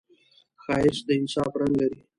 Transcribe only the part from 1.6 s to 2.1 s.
رنګ لري